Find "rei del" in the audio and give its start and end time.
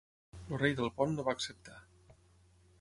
0.61-0.89